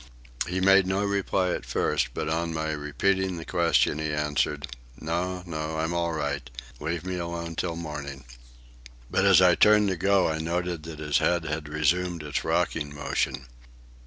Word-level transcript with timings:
He 0.47 0.61
made 0.61 0.87
no 0.87 1.03
reply 1.03 1.51
at 1.51 1.63
first, 1.63 2.15
but 2.15 2.27
on 2.27 2.55
my 2.55 2.71
repeating 2.71 3.37
the 3.37 3.45
question 3.45 3.99
he 3.99 4.11
answered, 4.11 4.67
"No, 4.99 5.43
no; 5.45 5.77
I'm 5.77 5.93
all 5.93 6.13
right. 6.13 6.49
Leave 6.79 7.05
me 7.05 7.17
alone 7.19 7.53
till 7.53 7.75
morning." 7.75 8.25
But 9.11 9.25
as 9.25 9.43
I 9.43 9.53
turned 9.53 9.89
to 9.89 9.95
go 9.95 10.27
I 10.27 10.39
noted 10.39 10.81
that 10.89 10.97
his 10.97 11.19
head 11.19 11.43
had 11.45 11.69
resumed 11.69 12.23
its 12.23 12.43
rocking 12.43 12.95
motion. 12.95 13.45